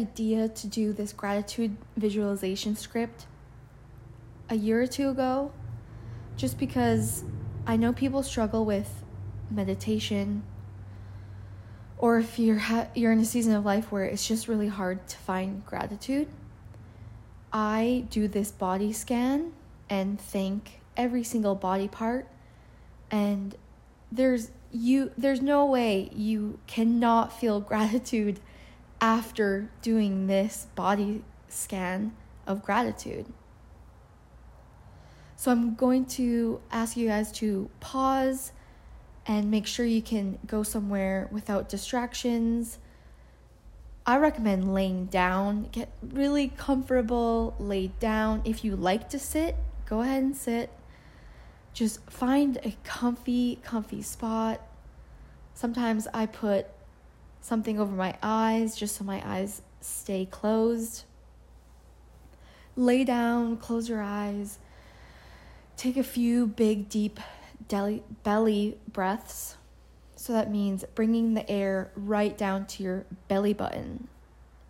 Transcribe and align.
idea 0.00 0.48
to 0.48 0.66
do 0.66 0.92
this 0.92 1.12
gratitude 1.12 1.76
visualization 1.96 2.74
script 2.74 3.26
a 4.48 4.54
year 4.54 4.82
or 4.82 4.86
two 4.86 5.10
ago 5.10 5.52
just 6.36 6.58
because 6.58 7.24
I 7.66 7.76
know 7.76 7.92
people 7.92 8.22
struggle 8.22 8.64
with 8.64 9.04
meditation 9.50 10.42
or 11.98 12.18
if 12.18 12.38
you're 12.38 12.58
ha- 12.58 12.88
you're 12.94 13.12
in 13.12 13.20
a 13.20 13.24
season 13.24 13.54
of 13.54 13.64
life 13.64 13.92
where 13.92 14.04
it's 14.04 14.26
just 14.26 14.48
really 14.48 14.68
hard 14.68 15.06
to 15.08 15.16
find 15.18 15.64
gratitude. 15.66 16.28
I 17.52 18.06
do 18.10 18.26
this 18.26 18.50
body 18.50 18.92
scan 18.92 19.52
and 19.90 20.18
thank 20.18 20.80
every 20.96 21.24
single 21.24 21.54
body 21.54 21.88
part 21.88 22.26
and 23.10 23.54
there's 24.10 24.50
you 24.72 25.10
there's 25.18 25.42
no 25.42 25.66
way 25.66 26.10
you 26.14 26.58
cannot 26.66 27.38
feel 27.38 27.60
gratitude 27.72 28.40
after 29.00 29.70
doing 29.82 30.26
this 30.26 30.66
body 30.74 31.24
scan 31.48 32.14
of 32.46 32.62
gratitude. 32.62 33.26
So 35.36 35.50
I'm 35.50 35.74
going 35.74 36.04
to 36.06 36.60
ask 36.70 36.96
you 36.96 37.08
guys 37.08 37.32
to 37.32 37.70
pause 37.80 38.52
and 39.26 39.50
make 39.50 39.66
sure 39.66 39.86
you 39.86 40.02
can 40.02 40.38
go 40.46 40.62
somewhere 40.62 41.28
without 41.30 41.68
distractions. 41.68 42.78
I 44.04 44.18
recommend 44.18 44.74
laying 44.74 45.06
down. 45.06 45.68
Get 45.72 45.90
really 46.02 46.48
comfortable, 46.48 47.54
lay 47.58 47.88
down. 48.00 48.42
If 48.44 48.64
you 48.64 48.76
like 48.76 49.08
to 49.10 49.18
sit, 49.18 49.56
go 49.86 50.00
ahead 50.00 50.22
and 50.22 50.36
sit. 50.36 50.70
Just 51.72 52.10
find 52.10 52.58
a 52.62 52.76
comfy, 52.84 53.60
comfy 53.62 54.02
spot. 54.02 54.60
Sometimes 55.54 56.08
I 56.12 56.26
put 56.26 56.66
something 57.40 57.80
over 57.80 57.94
my 57.94 58.16
eyes 58.22 58.76
just 58.76 58.96
so 58.96 59.04
my 59.04 59.22
eyes 59.24 59.62
stay 59.80 60.26
closed. 60.26 61.04
Lay 62.76 63.04
down, 63.04 63.56
close 63.56 63.88
your 63.88 64.02
eyes. 64.02 64.58
Take 65.76 65.96
a 65.96 66.02
few 66.02 66.46
big, 66.46 66.88
deep 66.88 67.18
deli- 67.68 68.02
belly 68.22 68.78
breaths. 68.92 69.56
So 70.16 70.32
that 70.34 70.50
means 70.50 70.84
bringing 70.94 71.34
the 71.34 71.50
air 71.50 71.90
right 71.96 72.36
down 72.36 72.66
to 72.66 72.82
your 72.82 73.06
belly 73.28 73.54
button, 73.54 74.08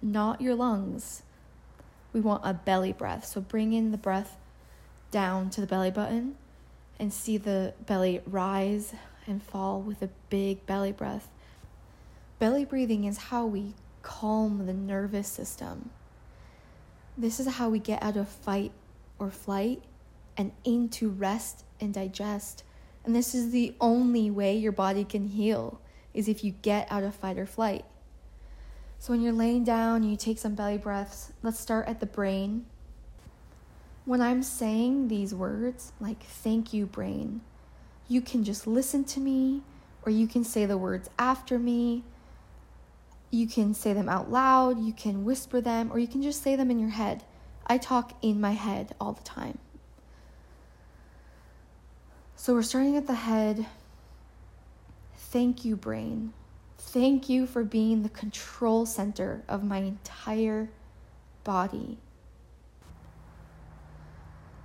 not 0.00 0.40
your 0.40 0.54
lungs. 0.54 1.22
We 2.12 2.20
want 2.20 2.42
a 2.44 2.54
belly 2.54 2.92
breath. 2.92 3.26
So 3.26 3.40
bring 3.40 3.72
in 3.72 3.90
the 3.90 3.98
breath 3.98 4.36
down 5.10 5.50
to 5.50 5.60
the 5.60 5.66
belly 5.66 5.90
button 5.90 6.36
and 6.98 7.12
see 7.12 7.36
the 7.36 7.74
belly 7.86 8.20
rise 8.26 8.94
and 9.26 9.42
fall 9.42 9.80
with 9.80 10.02
a 10.02 10.10
big 10.28 10.64
belly 10.66 10.92
breath. 10.92 11.28
Belly 12.40 12.64
breathing 12.64 13.04
is 13.04 13.18
how 13.18 13.44
we 13.44 13.74
calm 14.00 14.64
the 14.64 14.72
nervous 14.72 15.28
system. 15.28 15.90
This 17.16 17.38
is 17.38 17.46
how 17.46 17.68
we 17.68 17.78
get 17.78 18.02
out 18.02 18.16
of 18.16 18.30
fight 18.30 18.72
or 19.18 19.30
flight 19.30 19.82
and 20.38 20.50
into 20.64 21.10
rest 21.10 21.64
and 21.82 21.92
digest. 21.92 22.64
And 23.04 23.14
this 23.14 23.34
is 23.34 23.50
the 23.50 23.74
only 23.78 24.30
way 24.30 24.56
your 24.56 24.72
body 24.72 25.04
can 25.04 25.28
heal 25.28 25.82
is 26.14 26.28
if 26.28 26.42
you 26.42 26.52
get 26.62 26.90
out 26.90 27.02
of 27.02 27.14
fight 27.14 27.38
or 27.38 27.44
flight. 27.44 27.84
So 28.98 29.12
when 29.12 29.20
you're 29.20 29.32
laying 29.34 29.64
down, 29.64 29.96
and 30.02 30.10
you 30.10 30.16
take 30.16 30.38
some 30.38 30.54
belly 30.54 30.78
breaths. 30.78 31.32
Let's 31.42 31.60
start 31.60 31.88
at 31.88 32.00
the 32.00 32.06
brain. 32.06 32.64
When 34.06 34.22
I'm 34.22 34.42
saying 34.42 35.08
these 35.08 35.34
words, 35.34 35.92
like 36.00 36.22
thank 36.22 36.72
you, 36.72 36.86
brain, 36.86 37.42
you 38.08 38.22
can 38.22 38.44
just 38.44 38.66
listen 38.66 39.04
to 39.04 39.20
me, 39.20 39.60
or 40.06 40.10
you 40.10 40.26
can 40.26 40.42
say 40.42 40.64
the 40.64 40.78
words 40.78 41.10
after 41.18 41.58
me. 41.58 42.02
You 43.30 43.46
can 43.46 43.74
say 43.74 43.92
them 43.92 44.08
out 44.08 44.30
loud, 44.30 44.80
you 44.80 44.92
can 44.92 45.24
whisper 45.24 45.60
them, 45.60 45.90
or 45.92 45.98
you 45.98 46.08
can 46.08 46.22
just 46.22 46.42
say 46.42 46.56
them 46.56 46.70
in 46.70 46.78
your 46.78 46.90
head. 46.90 47.22
I 47.66 47.78
talk 47.78 48.14
in 48.22 48.40
my 48.40 48.52
head 48.52 48.94
all 49.00 49.12
the 49.12 49.22
time. 49.22 49.58
So 52.34 52.54
we're 52.54 52.62
starting 52.62 52.96
at 52.96 53.06
the 53.06 53.14
head. 53.14 53.66
Thank 55.16 55.64
you, 55.64 55.76
brain. 55.76 56.32
Thank 56.78 57.28
you 57.28 57.46
for 57.46 57.62
being 57.62 58.02
the 58.02 58.08
control 58.08 58.86
center 58.86 59.44
of 59.48 59.62
my 59.62 59.78
entire 59.78 60.70
body. 61.44 61.98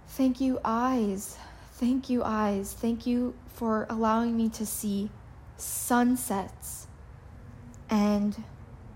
Thank 0.07 0.39
you, 0.41 0.59
eyes. 0.63 1.37
Thank 1.73 2.09
you, 2.09 2.23
eyes. 2.23 2.73
Thank 2.73 3.05
you 3.05 3.35
for 3.47 3.85
allowing 3.89 4.35
me 4.35 4.49
to 4.49 4.65
see 4.65 5.11
sunsets 5.57 6.87
and 7.89 8.43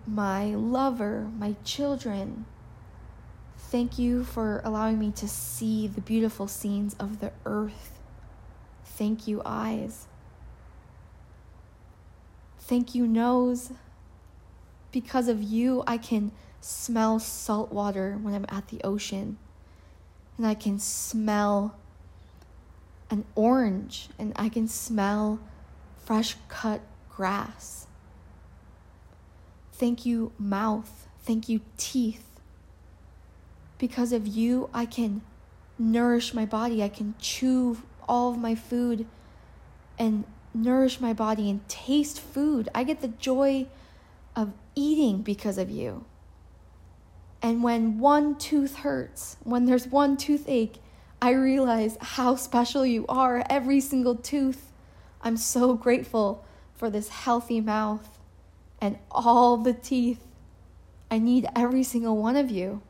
my 0.09 0.45
lover, 0.55 1.29
my 1.37 1.55
children. 1.63 2.45
Thank 3.57 3.99
you 3.99 4.23
for 4.23 4.61
allowing 4.63 4.97
me 4.97 5.11
to 5.11 5.27
see 5.27 5.87
the 5.87 6.01
beautiful 6.01 6.47
scenes 6.47 6.95
of 6.99 7.19
the 7.19 7.31
earth. 7.45 7.99
Thank 8.83 9.27
you, 9.27 9.41
eyes. 9.45 10.07
Thank 12.59 12.95
you, 12.95 13.05
nose. 13.05 13.71
Because 14.91 15.27
of 15.27 15.43
you, 15.43 15.83
I 15.85 15.97
can 15.97 16.31
smell 16.61 17.19
salt 17.19 17.71
water 17.71 18.17
when 18.21 18.33
I'm 18.33 18.45
at 18.49 18.69
the 18.69 18.81
ocean. 18.83 19.37
And 20.37 20.47
I 20.47 20.55
can 20.55 20.79
smell 20.79 21.75
an 23.11 23.25
orange. 23.35 24.09
And 24.17 24.33
I 24.35 24.49
can 24.49 24.67
smell 24.67 25.39
fresh 26.03 26.35
cut 26.47 26.81
grass. 27.09 27.85
Thank 29.79 30.05
you, 30.05 30.33
mouth. 30.37 31.07
Thank 31.21 31.47
you, 31.47 31.61
teeth. 31.77 32.25
Because 33.77 34.11
of 34.11 34.27
you, 34.27 34.69
I 34.73 34.85
can 34.85 35.21
nourish 35.77 36.33
my 36.33 36.45
body. 36.45 36.83
I 36.83 36.89
can 36.89 37.15
chew 37.17 37.77
all 38.05 38.31
of 38.31 38.37
my 38.37 38.55
food 38.55 39.07
and 39.97 40.25
nourish 40.53 40.99
my 40.99 41.13
body 41.13 41.49
and 41.49 41.65
taste 41.69 42.19
food. 42.19 42.67
I 42.75 42.83
get 42.83 42.99
the 42.99 43.07
joy 43.07 43.67
of 44.35 44.51
eating 44.75 45.21
because 45.21 45.57
of 45.57 45.69
you. 45.69 46.03
And 47.41 47.63
when 47.63 47.99
one 47.99 48.37
tooth 48.37 48.79
hurts, 48.79 49.37
when 49.45 49.63
there's 49.63 49.87
one 49.87 50.17
toothache, 50.17 50.79
I 51.21 51.31
realize 51.31 51.97
how 52.01 52.35
special 52.35 52.85
you 52.85 53.05
are, 53.07 53.45
every 53.49 53.79
single 53.79 54.15
tooth. 54.15 54.73
I'm 55.21 55.37
so 55.37 55.75
grateful 55.75 56.43
for 56.75 56.89
this 56.89 57.07
healthy 57.07 57.61
mouth 57.61 58.18
and 58.81 58.97
all 59.11 59.57
the 59.57 59.73
teeth. 59.73 60.25
I 61.11 61.19
need 61.19 61.47
every 61.55 61.83
single 61.83 62.17
one 62.17 62.35
of 62.35 62.49
you. 62.51 62.81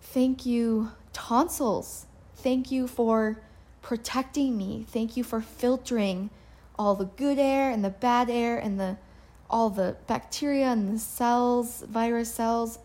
Thank 0.00 0.46
you, 0.46 0.92
tonsils. 1.12 2.06
Thank 2.36 2.70
you 2.70 2.86
for 2.86 3.42
protecting 3.82 4.56
me. 4.56 4.86
Thank 4.88 5.16
you 5.16 5.24
for 5.24 5.40
filtering 5.40 6.30
all 6.78 6.94
the 6.94 7.04
good 7.04 7.38
air 7.38 7.70
and 7.70 7.84
the 7.84 7.90
bad 7.90 8.30
air 8.30 8.58
and 8.58 8.80
the 8.80 8.96
all 9.50 9.68
the 9.68 9.96
bacteria 10.06 10.66
and 10.66 10.94
the 10.94 10.98
cells, 10.98 11.82
virus 11.82 12.32
cells. 12.32 12.78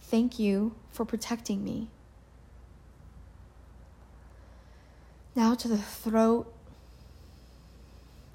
Thank 0.00 0.38
you 0.38 0.74
for 0.90 1.04
protecting 1.04 1.62
me. 1.62 1.88
Now 5.34 5.54
to 5.54 5.68
the 5.68 5.78
throat 5.78 6.52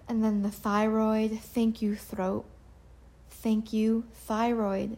and 0.07 0.23
then 0.23 0.43
the 0.43 0.51
thyroid. 0.51 1.39
Thank 1.39 1.81
you, 1.81 1.95
throat. 1.95 2.45
Thank 3.29 3.73
you, 3.73 4.05
thyroid. 4.13 4.97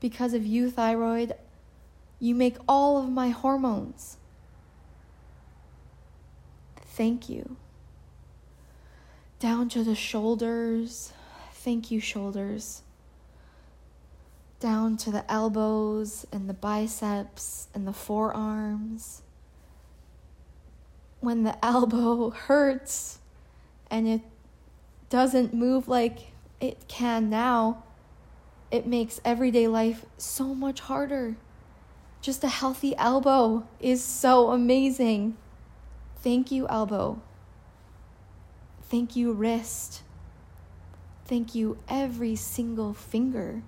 Because 0.00 0.34
of 0.34 0.44
you, 0.46 0.70
thyroid, 0.70 1.34
you 2.18 2.34
make 2.34 2.56
all 2.68 2.98
of 2.98 3.08
my 3.08 3.30
hormones. 3.30 4.16
Thank 6.76 7.28
you. 7.28 7.56
Down 9.38 9.68
to 9.70 9.82
the 9.82 9.94
shoulders. 9.94 11.12
Thank 11.52 11.90
you, 11.90 12.00
shoulders. 12.00 12.82
Down 14.58 14.98
to 14.98 15.10
the 15.10 15.30
elbows 15.30 16.26
and 16.30 16.48
the 16.48 16.54
biceps 16.54 17.68
and 17.74 17.86
the 17.86 17.92
forearms. 17.92 19.22
When 21.20 21.44
the 21.44 21.64
elbow 21.64 22.30
hurts 22.30 23.19
and 23.90 24.06
it 24.08 24.20
doesn't 25.08 25.52
move 25.52 25.88
like 25.88 26.32
it 26.60 26.86
can 26.88 27.28
now, 27.28 27.82
it 28.70 28.86
makes 28.86 29.20
everyday 29.24 29.66
life 29.66 30.04
so 30.16 30.54
much 30.54 30.80
harder. 30.80 31.36
Just 32.20 32.44
a 32.44 32.48
healthy 32.48 32.94
elbow 32.96 33.66
is 33.80 34.04
so 34.04 34.50
amazing. 34.50 35.36
Thank 36.16 36.50
you, 36.52 36.68
elbow. 36.68 37.20
Thank 38.82 39.16
you, 39.16 39.32
wrist. 39.32 40.02
Thank 41.24 41.54
you, 41.54 41.78
every 41.88 42.36
single 42.36 42.92
finger. 42.92 43.62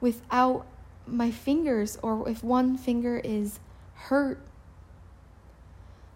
Without 0.00 0.66
my 1.06 1.30
fingers, 1.30 1.98
or 2.02 2.28
if 2.28 2.44
one 2.44 2.76
finger 2.76 3.18
is 3.18 3.58
hurt, 3.94 4.46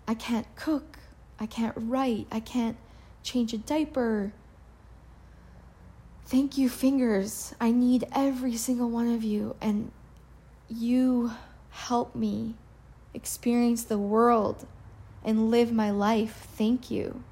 I 0.06 0.14
can't 0.14 0.46
cook, 0.54 0.98
I 1.40 1.46
can't 1.46 1.74
write, 1.76 2.26
I 2.30 2.40
can't 2.40 2.76
change 3.22 3.52
a 3.52 3.58
diaper. 3.58 4.32
Thank 6.26 6.58
you, 6.58 6.68
fingers. 6.68 7.54
I 7.60 7.70
need 7.70 8.06
every 8.12 8.56
single 8.56 8.90
one 8.90 9.12
of 9.12 9.22
you, 9.22 9.56
and 9.60 9.92
you 10.68 11.32
help 11.70 12.14
me 12.14 12.54
experience 13.14 13.84
the 13.84 13.98
world 13.98 14.66
and 15.24 15.50
live 15.50 15.72
my 15.72 15.90
life. 15.90 16.46
Thank 16.56 16.90
you. 16.90 17.22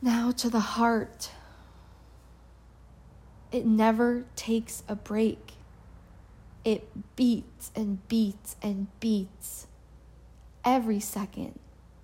Now 0.00 0.30
to 0.32 0.48
the 0.48 0.60
heart. 0.60 1.30
It 3.52 3.66
never 3.66 4.24
takes 4.36 4.82
a 4.88 4.94
break. 4.94 5.52
It 6.64 6.88
beats 7.16 7.70
and 7.74 8.06
beats 8.08 8.56
and 8.62 8.88
beats 9.00 9.66
every 10.66 11.00
second 11.00 11.58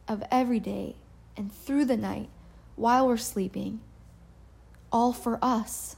of 0.06 0.22
every 0.30 0.60
day 0.60 0.94
and 1.36 1.52
through 1.52 1.84
the 1.84 1.96
night 1.96 2.30
while 2.76 3.08
we're 3.08 3.16
sleeping, 3.16 3.80
all 4.90 5.12
for 5.12 5.38
us. 5.42 5.96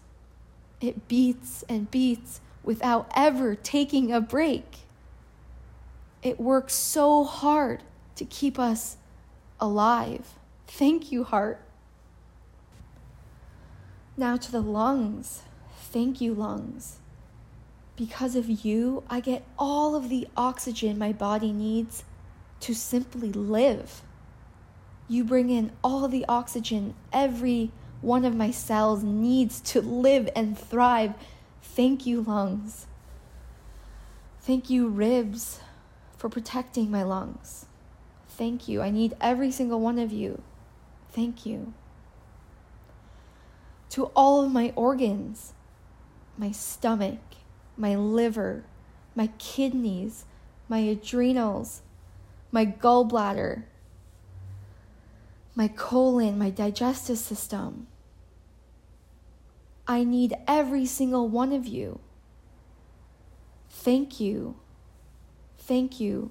It 0.80 1.06
beats 1.06 1.62
and 1.68 1.90
beats 1.90 2.40
without 2.62 3.10
ever 3.14 3.54
taking 3.54 4.10
a 4.10 4.20
break. 4.20 4.78
It 6.22 6.40
works 6.40 6.74
so 6.74 7.24
hard 7.24 7.82
to 8.16 8.24
keep 8.24 8.58
us 8.58 8.96
alive. 9.60 10.38
Thank 10.66 11.12
you, 11.12 11.24
heart. 11.24 11.60
Now 14.16 14.36
to 14.36 14.50
the 14.50 14.60
lungs. 14.60 15.42
Thank 15.76 16.20
you, 16.20 16.34
lungs. 16.34 16.98
Because 17.96 18.34
of 18.34 18.64
you, 18.64 19.04
I 19.08 19.20
get 19.20 19.44
all 19.58 19.94
of 19.94 20.08
the 20.08 20.26
oxygen 20.36 20.98
my 20.98 21.12
body 21.12 21.52
needs 21.52 22.04
to 22.64 22.74
simply 22.74 23.30
live. 23.30 24.00
You 25.06 25.22
bring 25.22 25.50
in 25.50 25.72
all 25.84 26.08
the 26.08 26.24
oxygen 26.26 26.94
every 27.12 27.70
one 28.00 28.24
of 28.24 28.34
my 28.34 28.50
cells 28.50 29.02
needs 29.02 29.60
to 29.60 29.82
live 29.82 30.30
and 30.34 30.58
thrive. 30.58 31.12
Thank 31.60 32.06
you, 32.06 32.22
lungs. 32.22 32.86
Thank 34.40 34.70
you, 34.70 34.88
ribs, 34.88 35.60
for 36.16 36.30
protecting 36.30 36.90
my 36.90 37.02
lungs. 37.02 37.66
Thank 38.28 38.66
you. 38.66 38.80
I 38.80 38.88
need 38.88 39.14
every 39.20 39.50
single 39.50 39.80
one 39.80 39.98
of 39.98 40.10
you. 40.10 40.40
Thank 41.10 41.44
you. 41.44 41.74
To 43.90 44.06
all 44.16 44.42
of 44.42 44.50
my 44.50 44.72
organs, 44.74 45.52
my 46.38 46.50
stomach, 46.50 47.20
my 47.76 47.94
liver, 47.94 48.64
my 49.14 49.26
kidneys, 49.36 50.24
my 50.66 50.78
adrenals, 50.78 51.82
my 52.54 52.64
gallbladder, 52.64 53.64
my 55.56 55.66
colon, 55.66 56.38
my 56.38 56.50
digestive 56.50 57.18
system. 57.18 57.88
I 59.88 60.04
need 60.04 60.34
every 60.46 60.86
single 60.86 61.28
one 61.28 61.52
of 61.52 61.66
you. 61.66 61.98
Thank 63.68 64.20
you. 64.20 64.54
Thank 65.58 65.98
you. 65.98 66.30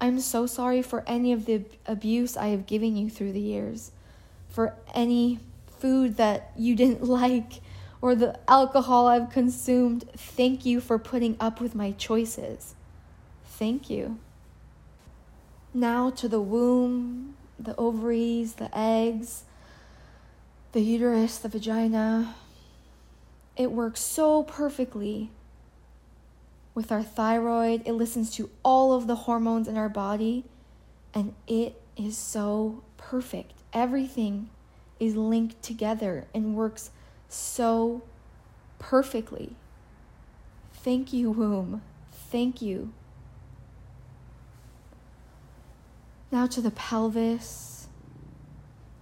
I'm 0.00 0.20
so 0.20 0.46
sorry 0.46 0.80
for 0.80 1.02
any 1.08 1.32
of 1.32 1.44
the 1.44 1.64
abuse 1.86 2.36
I 2.36 2.46
have 2.48 2.64
given 2.64 2.96
you 2.96 3.10
through 3.10 3.32
the 3.32 3.40
years, 3.40 3.90
for 4.48 4.74
any 4.94 5.40
food 5.80 6.18
that 6.18 6.52
you 6.56 6.76
didn't 6.76 7.02
like, 7.20 7.54
or 8.00 8.14
the 8.14 8.38
alcohol 8.46 9.08
I've 9.08 9.30
consumed. 9.30 10.08
Thank 10.16 10.64
you 10.64 10.80
for 10.80 11.00
putting 11.00 11.36
up 11.40 11.60
with 11.60 11.74
my 11.74 11.90
choices. 11.90 12.76
Thank 13.44 13.90
you. 13.90 14.20
Now 15.76 16.08
to 16.08 16.26
the 16.26 16.40
womb, 16.40 17.36
the 17.58 17.76
ovaries, 17.76 18.54
the 18.54 18.70
eggs, 18.72 19.44
the 20.72 20.80
uterus, 20.80 21.36
the 21.36 21.50
vagina. 21.50 22.34
It 23.58 23.70
works 23.70 24.00
so 24.00 24.42
perfectly 24.42 25.28
with 26.74 26.90
our 26.90 27.02
thyroid. 27.02 27.82
It 27.84 27.92
listens 27.92 28.30
to 28.36 28.48
all 28.62 28.94
of 28.94 29.06
the 29.06 29.16
hormones 29.16 29.68
in 29.68 29.76
our 29.76 29.90
body, 29.90 30.44
and 31.12 31.34
it 31.46 31.78
is 31.94 32.16
so 32.16 32.82
perfect. 32.96 33.52
Everything 33.74 34.48
is 34.98 35.14
linked 35.14 35.62
together 35.62 36.24
and 36.32 36.56
works 36.56 36.88
so 37.28 38.00
perfectly. 38.78 39.56
Thank 40.72 41.12
you, 41.12 41.30
womb. 41.32 41.82
Thank 42.30 42.62
you. 42.62 42.94
Now 46.30 46.46
to 46.48 46.60
the 46.60 46.72
pelvis 46.72 47.86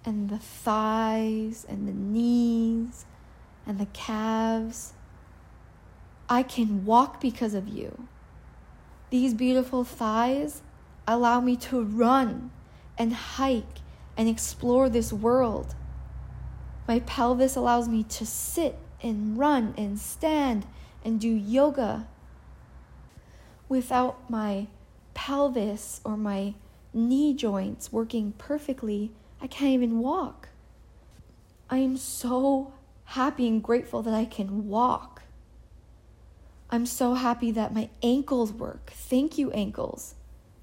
and 0.04 0.28
the 0.28 0.38
thighs 0.38 1.64
and 1.68 1.88
the 1.88 1.92
knees 1.92 3.06
and 3.66 3.78
the 3.78 3.86
calves. 3.86 4.92
I 6.28 6.42
can 6.42 6.84
walk 6.84 7.20
because 7.20 7.54
of 7.54 7.66
you. 7.66 8.08
These 9.10 9.34
beautiful 9.34 9.84
thighs 9.84 10.62
allow 11.06 11.40
me 11.40 11.56
to 11.56 11.82
run 11.82 12.50
and 12.98 13.12
hike 13.12 13.80
and 14.16 14.28
explore 14.28 14.88
this 14.88 15.12
world. 15.12 15.74
My 16.86 17.00
pelvis 17.00 17.56
allows 17.56 17.88
me 17.88 18.02
to 18.04 18.26
sit 18.26 18.78
and 19.02 19.38
run 19.38 19.74
and 19.78 19.98
stand 19.98 20.66
and 21.04 21.20
do 21.20 21.28
yoga. 21.28 22.06
Without 23.68 24.28
my 24.30 24.66
pelvis 25.14 26.00
or 26.04 26.16
my 26.16 26.54
knee 26.94 27.34
joints 27.34 27.92
working 27.92 28.32
perfectly, 28.38 29.12
I 29.40 29.46
can't 29.46 29.72
even 29.72 29.98
walk. 29.98 30.48
I 31.68 31.78
am 31.78 31.96
so 31.96 32.72
happy 33.04 33.48
and 33.48 33.62
grateful 33.62 34.02
that 34.02 34.14
I 34.14 34.24
can 34.24 34.68
walk. 34.68 35.22
I'm 36.70 36.86
so 36.86 37.14
happy 37.14 37.50
that 37.52 37.74
my 37.74 37.90
ankles 38.02 38.52
work. 38.52 38.92
Thank 38.94 39.38
you, 39.38 39.50
ankles. 39.52 40.14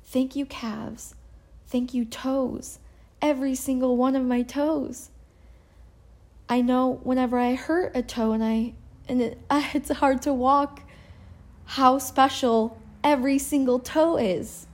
Thank 0.03 0.35
you, 0.35 0.45
calves. 0.45 1.15
Thank 1.67 1.93
you, 1.93 2.05
toes. 2.05 2.79
Every 3.21 3.55
single 3.55 3.95
one 3.95 4.15
of 4.15 4.25
my 4.25 4.41
toes. 4.41 5.09
I 6.49 6.61
know 6.61 6.99
whenever 7.03 7.37
I 7.39 7.55
hurt 7.55 7.95
a 7.95 8.01
toe 8.01 8.33
and 8.33 8.43
I 8.43 8.73
and 9.07 9.21
it, 9.21 9.39
it's 9.73 9.91
hard 9.91 10.21
to 10.23 10.33
walk, 10.33 10.81
how 11.65 11.97
special 11.97 12.77
every 13.03 13.37
single 13.37 13.79
toe 13.79 14.17
is. 14.17 14.67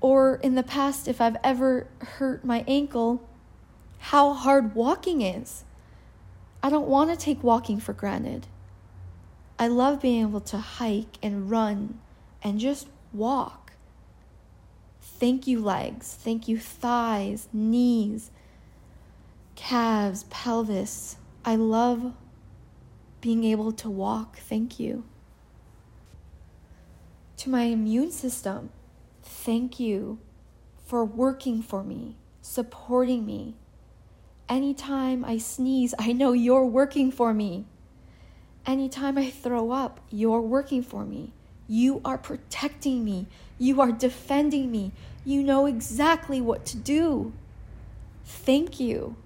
Or 0.00 0.36
in 0.36 0.54
the 0.54 0.62
past, 0.62 1.08
if 1.08 1.20
I've 1.20 1.36
ever 1.42 1.88
hurt 2.00 2.44
my 2.44 2.64
ankle, 2.68 3.28
how 3.98 4.32
hard 4.32 4.74
walking 4.74 5.22
is. 5.22 5.64
I 6.62 6.70
don't 6.70 6.88
want 6.88 7.10
to 7.10 7.16
take 7.16 7.42
walking 7.42 7.80
for 7.80 7.92
granted. 7.92 8.46
I 9.58 9.66
love 9.66 10.00
being 10.00 10.22
able 10.22 10.40
to 10.42 10.58
hike 10.58 11.18
and 11.22 11.50
run 11.50 11.98
and 12.42 12.60
just 12.60 12.88
walk. 13.12 13.72
Thank 15.00 15.48
you, 15.48 15.60
legs. 15.60 16.14
Thank 16.14 16.46
you, 16.46 16.58
thighs, 16.58 17.48
knees, 17.52 18.30
calves, 19.56 20.24
pelvis. 20.30 21.16
I 21.44 21.56
love 21.56 22.12
being 23.20 23.42
able 23.42 23.72
to 23.72 23.90
walk. 23.90 24.38
Thank 24.38 24.78
you. 24.78 25.04
To 27.38 27.50
my 27.50 27.62
immune 27.62 28.12
system, 28.12 28.70
Thank 29.22 29.80
you 29.80 30.18
for 30.86 31.04
working 31.04 31.62
for 31.62 31.84
me, 31.84 32.16
supporting 32.40 33.26
me. 33.26 33.54
Anytime 34.48 35.24
I 35.24 35.38
sneeze, 35.38 35.94
I 35.98 36.12
know 36.12 36.32
you're 36.32 36.64
working 36.64 37.10
for 37.10 37.34
me. 37.34 37.66
Anytime 38.66 39.18
I 39.18 39.30
throw 39.30 39.70
up, 39.70 40.00
you're 40.10 40.40
working 40.40 40.82
for 40.82 41.04
me. 41.04 41.32
You 41.66 42.00
are 42.04 42.18
protecting 42.18 43.04
me. 43.04 43.26
You 43.58 43.80
are 43.80 43.92
defending 43.92 44.70
me. 44.70 44.92
You 45.24 45.42
know 45.42 45.66
exactly 45.66 46.40
what 46.40 46.64
to 46.66 46.76
do. 46.78 47.32
Thank 48.24 48.80
you. 48.80 49.16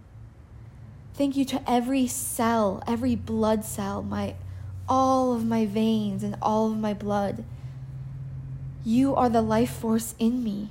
Thank 1.15 1.37
you 1.37 1.45
to 1.47 1.71
every 1.71 2.07
cell, 2.07 2.83
every 2.87 3.15
blood 3.15 3.65
cell, 3.65 4.03
my 4.03 4.35
all 4.89 5.35
of 5.35 5.47
my 5.47 5.67
veins 5.67 6.23
and 6.23 6.37
all 6.43 6.71
of 6.71 6.79
my 6.79 6.95
blood. 6.95 7.45
You 8.85 9.15
are 9.15 9.29
the 9.29 9.43
life 9.43 9.71
force 9.71 10.15
in 10.19 10.43
me. 10.43 10.71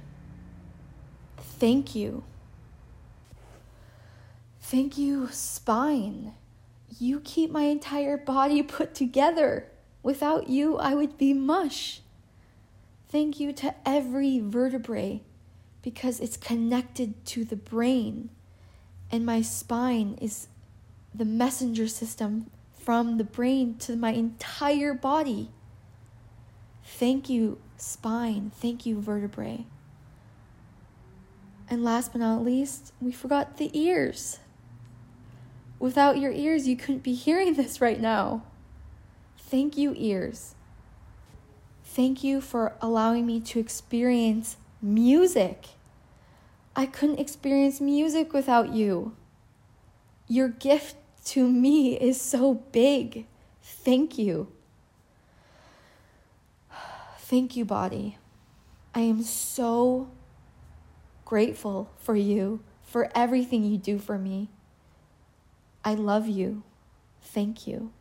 Thank 1.38 1.96
you. 1.96 2.24
Thank 4.62 4.98
you, 4.98 5.30
spine. 5.32 6.34
You 7.00 7.22
keep 7.22 7.52
my 7.52 7.64
entire 7.64 8.18
body 8.18 8.62
put 8.64 8.94
together. 8.94 9.68
Without 10.04 10.50
you, 10.50 10.78
I 10.78 10.94
would 10.94 11.18
be 11.18 11.34
mush. 11.34 12.02
Thank 13.10 13.40
you 13.40 13.54
to 13.54 13.76
every 13.86 14.40
vertebrae 14.40 15.22
because 15.82 16.20
it's 16.20 16.38
connected 16.38 17.26
to 17.26 17.44
the 17.44 17.56
brain, 17.56 18.30
and 19.12 19.26
my 19.26 19.42
spine 19.42 20.18
is 20.22 20.48
the 21.14 21.26
messenger 21.26 21.88
system 21.88 22.50
from 22.74 23.18
the 23.18 23.24
brain 23.24 23.76
to 23.80 23.96
my 23.96 24.12
entire 24.12 24.94
body. 24.94 25.50
Thank 26.84 27.30
you, 27.30 27.60
spine. 27.82 28.52
Thank 28.56 28.86
you, 28.86 29.02
vertebrae. 29.02 29.66
And 31.70 31.84
last 31.84 32.12
but 32.12 32.20
not 32.20 32.44
least, 32.44 32.94
we 33.02 33.12
forgot 33.12 33.58
the 33.58 33.72
ears. 33.78 34.40
Without 35.80 36.20
your 36.20 36.32
ears, 36.32 36.68
you 36.68 36.76
couldn't 36.76 37.04
be 37.04 37.14
hearing 37.14 37.54
this 37.56 37.82
right 37.82 38.00
now. 38.00 38.44
Thank 39.38 39.78
you, 39.78 39.94
ears. 39.98 40.56
Thank 41.84 42.24
you 42.24 42.40
for 42.40 42.74
allowing 42.82 43.26
me 43.26 43.40
to 43.42 43.60
experience 43.60 44.58
music. 44.82 45.70
I 46.76 46.86
couldn't 46.86 47.20
experience 47.20 47.82
music 47.82 48.32
without 48.32 48.74
you. 48.74 49.16
Your 50.28 50.48
gift 50.48 50.96
to 51.26 51.50
me 51.50 52.00
is 52.00 52.22
so 52.22 52.54
big. 52.54 53.26
Thank 53.62 54.18
you. 54.18 54.48
Thank 57.32 57.56
you, 57.56 57.64
body. 57.64 58.18
I 58.94 59.00
am 59.00 59.24
so 59.24 60.12
grateful 61.24 61.90
for 61.98 62.14
you, 62.14 62.60
for 62.84 63.10
everything 63.16 63.64
you 63.64 63.78
do 63.78 64.00
for 64.00 64.18
me. 64.18 64.50
I 65.82 65.94
love 65.94 66.28
you. 66.28 66.64
Thank 67.22 67.66
you. 67.66 67.94